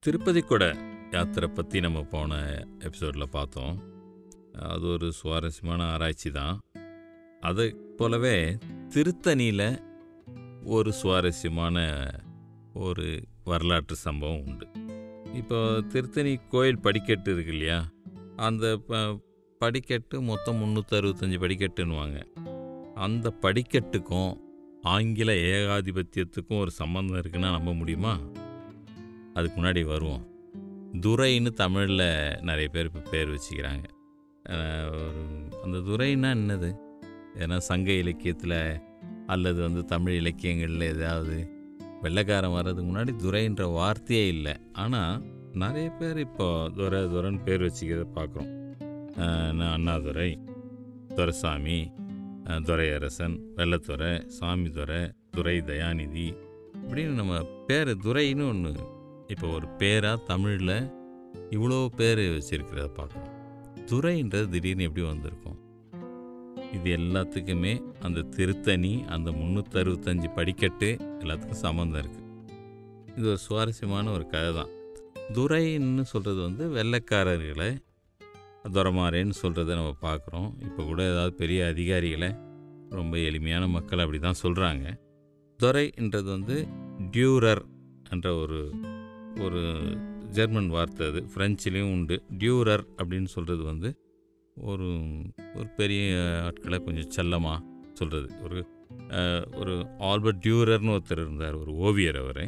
[0.00, 0.76] திருப்பதி கூட
[1.10, 3.82] யாத்திரை பற்றி நம்ம போன எபிசோடில் பார்த்தோம்.
[4.52, 6.60] அது ஒரு சுவாரஸ்யமான ஆராய்ச்சி தான்.
[7.40, 8.58] அதை போலவே
[8.94, 9.82] திருத்தணியில்
[10.64, 12.06] ஒரு சுவாரஸ்யமான
[12.74, 14.66] ஒரு வரலாற்று சம்பவம் உண்டு.
[15.34, 17.88] இப்போ திருத்தணி கோயில் படிக்கட்டு இருக்கு இல்லையா?
[18.36, 19.20] அந்த ப-
[19.58, 22.22] படிக்கட்டு மொத்தம் முந்நூற்றி அறுபத்தஞ்சி படிக்கட்டுன்னுவாங்க.
[22.94, 24.36] அந்த படிக்கட்டுக்கும்
[24.82, 28.18] ஆங்கில ஏகாதிபத்தியத்துக்கும் ஒரு சம்மந்தம் இருக்குன்னா நம்ப முடியுமா?
[29.38, 30.24] அதுக்கு முன்னாடி வருவோம்.
[31.04, 32.08] துரைன்னு தமிழில்
[32.48, 33.86] நிறைய பேர் இப்போ பேர் வச்சுக்கிறாங்க.
[34.92, 35.08] ஒரு
[35.64, 36.70] அந்த துரைன்னா என்னது?
[37.42, 38.60] ஏன்னா சங்க இலக்கியத்தில்
[39.26, 41.36] அல்லது வந்து தமிழ் இலக்கியங்களில் ஏதாவது
[42.04, 44.54] வெள்ளைக்காரன் வர்றதுக்கு முன்னாடி துரைன்ற வார்த்தையே இல்லை.
[44.82, 45.22] ஆனால்
[45.62, 46.46] நிறைய பேர் இப்போ
[46.78, 48.52] துரை துரைன்னு பேர் வச்சுக்கிறத பார்க்குறோம்.
[49.58, 50.30] நான் அண்ணாதுரை
[51.16, 51.78] துரைசாமி
[52.68, 55.00] துரையரசன் வெள்ளத்துறை சாமி துரை
[55.36, 56.26] துரை தயாநிதி
[56.80, 57.34] இப்படின்னு நம்ம
[57.68, 58.72] பேர் துரைன்னு ஒன்று
[59.32, 60.76] இப்போ ஒரு பேராக தமிழில்
[61.54, 63.34] இவ்வளோ பேர் வச்சுருக்கிறத பார்க்குறோம்
[63.90, 65.58] துறைன்றது திடீர்னு எப்படி வந்திருக்கும்?
[66.76, 67.72] இது எல்லாத்துக்குமே
[68.06, 70.88] அந்த திருத்தணி அந்த முந்நூற்றறுபத்தஞ்சு படிக்கட்டு
[71.20, 72.26] எல்லாத்துக்கும் சம்மந்தம் இருக்குது
[73.16, 74.72] இது ஒரு சுவாரஸ்யமான ஒரு கதை தான்.
[75.36, 77.70] துரைன்னு சொல்கிறது வந்து வெள்ளைக்காரர்களை
[78.76, 80.50] துறமாறேன்னு சொல்கிறத நம்ம பார்க்குறோம்.
[80.66, 82.30] இப்போ கூட ஏதாவது பெரிய அதிகாரிகளை
[82.98, 84.86] ரொம்ப எளிமையான மக்கள் அப்படி தான் சொல்கிறாங்க
[85.60, 86.56] துரைன்றது வந்து
[87.14, 87.62] டியூரர்
[88.10, 88.60] என்ற ஒரு
[89.36, 89.62] ஒரு
[90.36, 91.20] ஜெர்மன் வார்த்தை அது.
[91.32, 92.16] ஃப்ரெஞ்சிலையும் உண்டு.
[92.38, 93.90] டியூரர் அப்படின்னு சொல்கிறது வந்து
[94.56, 94.88] ஒரு
[95.56, 96.04] ஒரு பெரிய
[96.46, 97.58] ஆட்களை கொஞ்சம் செல்லமாக
[97.92, 98.60] சொல்கிறது ஒரு
[99.60, 99.74] ஒரு
[100.08, 101.56] ஆல்பர்ட் டியூரர்னு ஒருத்தர் இருந்தார்.
[101.56, 102.44] ஒரு ஓவியர் அவர்.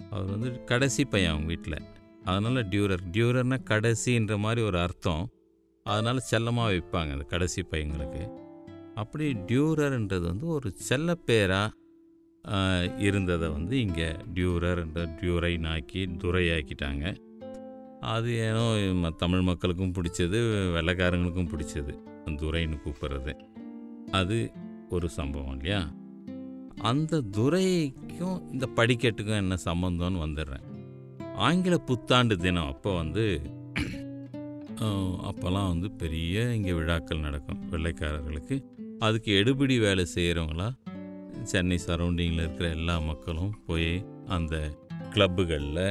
[0.00, 1.78] அவர் வந்து கடைசி பையன் அவங்க வீட்டில்
[2.24, 5.24] அதனால் டியூரர் டியூரர்னால் கடைசின்ற மாதிரி ஒரு அர்த்தம்.
[5.86, 8.24] அதனால் செல்லமாக வைப்பாங்க அந்த கடைசி பையங்களுக்கு
[8.94, 11.68] அப்படி டியூரர்ன்றது வந்து ஒரு செல்லப்பேராக
[12.98, 17.16] இருந்ததை வந்து இங்கே டியூரர் என்ற டியூரைனாக்கி துரையாக்கிட்டாங்க
[18.00, 18.66] அது ஏனோ
[19.08, 20.38] ம- தமிழ் மக்களுக்கும் பிடிச்சது
[20.74, 21.94] வெள்ளைக்காரங்களுக்கும் பிடிச்சது
[22.26, 23.32] துரைன்னு கூப்பிட்றது.
[24.10, 24.50] அது
[24.88, 25.92] ஒரு சம்பவம் இல்லையா?
[26.80, 30.64] அந்த துரைக்கும் இந்த படிக்கட்டுக்கும் என்ன சம்பந்தம்னு வந்துடுறேன்.
[31.34, 33.40] ஆங்கில புத்தாண்டு தினம் அப்போ வந்து
[35.22, 38.64] அப்போல்லாம் வந்து பெரிய இங்கே விழாக்கள் நடக்கும் வெள்ளைக்காரர்களுக்கு.
[38.98, 40.68] அதுக்கு எடுபிடி வேலை செய்கிறவங்களா
[41.42, 44.54] சென்னை சரௌண்டிங்கில் இருக்கிற எல்லா மக்களும் போய் அந்த
[45.10, 45.86] கிளப்புகளில்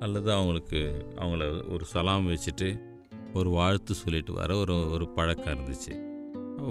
[0.00, 0.80] அல்லது அவங்களுக்கு
[1.18, 2.68] அவங்கள ஒரு சலாம் வச்சுட்டு
[3.32, 5.94] ஒரு வாழ்த்து சொல்லிட்டு வர ஒரு ஒரு பழக்கம் இருந்துச்சு.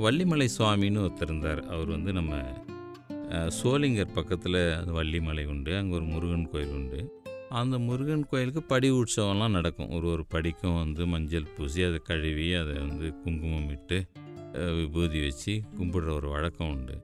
[0.04, 1.62] வள்ளிமலை சுவாமின்னு ஒருத்தர் இருந்தார்.
[1.68, 2.36] அவர் வந்து நம்ம
[3.60, 7.00] சோளிங்கர் பக்கத்தில் அந்த வள்ளிமலை உண்டு அங்கே ஒரு முருகன் கோயில் உண்டு.
[7.50, 9.90] அந்த முருகன் கோயிலுக்கு படி உற்சவம்லாம் நடக்கும்.
[9.90, 14.00] ஒரு ஒரு படிக்கும் வந்து மஞ்சள் பூசி அதை கழுவி அதை வந்து குங்குமம் இட்டு
[14.80, 16.96] விபூதி வச்சு கும்பிடுற ஒரு வழக்கம் உண்டு.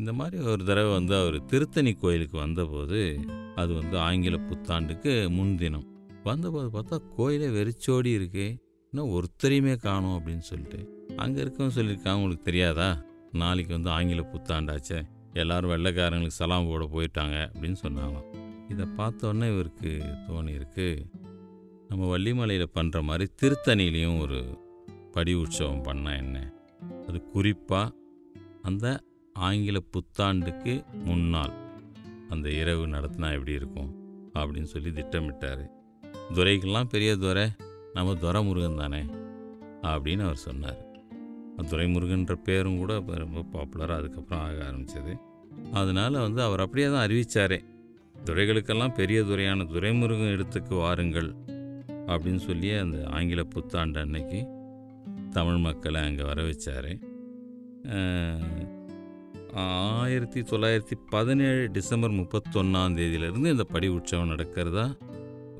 [0.00, 3.20] இந்த மாதிரி ஒரு தடவை வந்து அவர் திருத்தணி கோயிலுக்கு வந்தபோது
[3.54, 5.84] அது வந்து ஆங்கில புத்தாண்டுக்கு முன்தினம்
[6.22, 8.46] வந்தபோது பார்த்தா கோயிலே வெறிச்சோடி இருக்கு
[8.92, 10.78] இன்னும் ஒருத்தரையுமே காணும் அப்படின்னு சொல்லிட்டு.
[11.16, 13.02] அங்கே இருக்கவங்க சொல்லியிருக்காங்க உங்களுக்கு தெரியாதா?
[13.32, 15.00] நாளைக்கு வந்து ஆங்கில புத்தாண்டாச்சே
[15.32, 18.30] எல்லாரும் வெள்ளைக்காரங்களுக்கு சலாம் போட போயிட்டாங்க அப்படின்னு சொன்னாங்களாம்.
[18.68, 20.88] இதை பார்த்தோன்னே இவருக்கு தோணியிருக்கு
[21.88, 24.58] நம்ம வள்ளிமலையில் பண்ணுற மாதிரி திருத்தணிலையும் ஒரு
[25.12, 26.52] படி உற்சவம் பண்ணால் என்ன?
[27.08, 27.94] அது குறிப்பாக
[28.62, 28.86] அந்த
[29.40, 30.72] ஆங்கில புத்தாண்டுக்கு
[31.08, 31.54] முன்னால்
[32.30, 33.90] அந்த இரவு நடத்தினா எப்படி இருக்கும்
[34.34, 35.64] அப்படின்னு சொல்லி திட்டமிட்டார்.
[36.36, 37.46] துரைக்கெல்லாம் பெரிய துரை
[37.94, 39.02] நம்ம துரைமுருகன் தானே
[39.92, 40.80] அப்படின்னு அவர் சொன்னார்.
[41.70, 45.12] துரைமுருகன்ற பேரும் கூட இப்போ ரொம்ப பாப்புலராக அதுக்கப்புறம் ஆக ஆரம்பித்தது
[45.72, 47.58] அதனால் வந்து அவர் அப்படியே தான் அறிவித்தாரே
[48.26, 51.30] துறைகளுக்கெல்லாம் பெரிய துறையான துரைமுருகன் இடத்துக்கு வாருங்கள்
[52.06, 54.40] அப்படின்னு சொல்லி அந்த ஆங்கில புத்தாண்டு அன்னைக்கு
[55.30, 56.90] தமிழ் மக்களை அங்கே வர வச்சார்
[59.54, 64.96] ஆயிரத்தி தொள்ளாயிரத்தி பதினேழு டிசம்பர் முப்பத்தொன்னாம் தேதியிலேருந்து இந்த படி உற்சவம் நடக்கிறதா?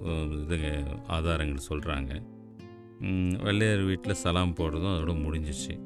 [0.04, 2.22] இதுங்க இது ஆதாரங்கள் சொல்கிறாங்க
[3.42, 5.80] வெள்ளையர் வீட்டில் சலாம் போடுறதும் அதோட முடிஞ்சிச்சு.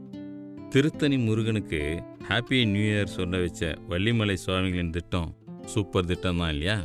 [0.71, 6.81] திருத்தணி முருகனுக்கு ஹாப்பி நியூ இயர் சொல்ல வச்ச வள்ளிமலை சுவாமிகளின் திட்டம் சூப்பர் திட்டம் தான் இல்லையா?